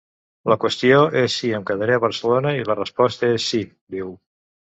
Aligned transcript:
La 0.51 0.55
qüestió 0.61 1.01
és 1.19 1.33
si 1.41 1.51
em 1.57 1.67
quedaré 1.67 1.97
a 1.97 2.01
Barcelona, 2.05 2.55
i 2.61 2.65
la 2.71 2.77
resposta 2.79 3.29
és 3.35 3.45
sí, 3.53 3.61
diu. 3.97 4.09